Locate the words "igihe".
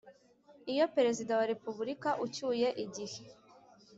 2.83-3.19